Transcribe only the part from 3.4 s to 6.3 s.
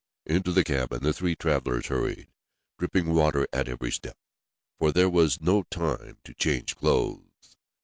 at every step, for there was no time